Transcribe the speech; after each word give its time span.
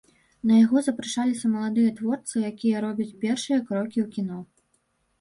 На 0.51 0.61
яго 0.65 0.81
запрашаліся 0.87 1.51
маладыя 1.55 1.93
творцы, 2.01 2.35
якія 2.51 2.83
робяць 2.89 3.11
першыя 3.27 3.63
крокі 3.71 3.99
ў 4.09 4.11
кіно. 4.19 4.39